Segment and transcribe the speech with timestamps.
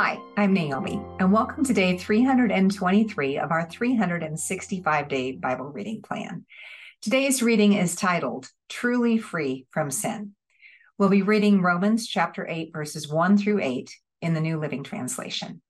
[0.00, 6.46] Hi, I'm Naomi, and welcome to day 323 of our 365 day Bible reading plan.
[7.02, 10.36] Today's reading is titled Truly Free from Sin.
[10.98, 13.92] We'll be reading Romans chapter 8, verses 1 through 8
[14.22, 15.62] in the New Living Translation.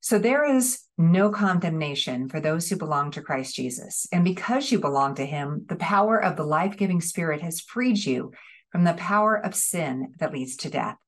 [0.00, 4.06] So there is no condemnation for those who belong to Christ Jesus.
[4.12, 7.96] And because you belong to him, the power of the life giving Spirit has freed
[7.96, 8.32] you
[8.70, 10.98] from the power of sin that leads to death.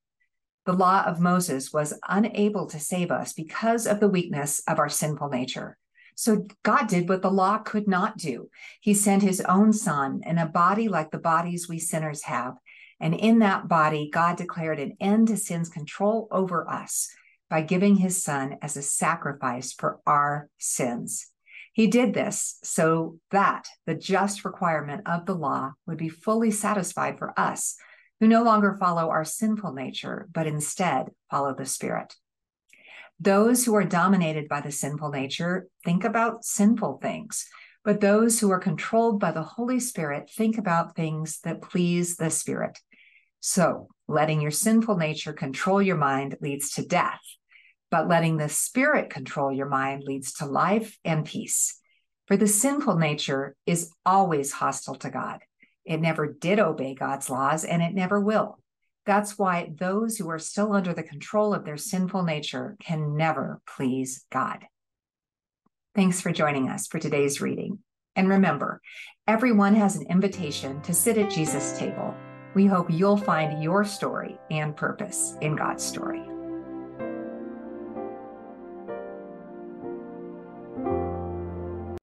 [0.69, 4.91] The law of Moses was unable to save us because of the weakness of our
[4.91, 5.79] sinful nature.
[6.15, 8.51] So God did what the law could not do.
[8.83, 12.53] He sent his own son in a body like the bodies we sinners have.
[13.01, 17.09] And in that body, God declared an end to sin's control over us
[17.49, 21.29] by giving his son as a sacrifice for our sins.
[21.73, 27.19] He did this so that the just requirement of the law would be fully satisfied
[27.19, 27.75] for us
[28.21, 32.15] who no longer follow our sinful nature, but instead follow the Spirit.
[33.21, 37.47] Those who are dominated by the sinful nature think about sinful things,
[37.85, 42.31] but those who are controlled by the Holy Spirit think about things that please the
[42.31, 42.79] Spirit.
[43.41, 47.21] So, letting your sinful nature control your mind leads to death,
[47.91, 51.81] but letting the Spirit control your mind leads to life and peace.
[52.27, 55.41] For the sinful nature is always hostile to God.
[55.89, 58.59] It never did obey God's laws, and it never will.
[59.07, 63.63] That's why those who are still under the control of their sinful nature can never
[63.67, 64.67] please God.
[65.95, 67.79] Thanks for joining us for today's reading.
[68.15, 68.83] And remember,
[69.27, 72.15] everyone has an invitation to sit at Jesus' table.
[72.55, 76.38] We hope you'll find your story and purpose in God's story.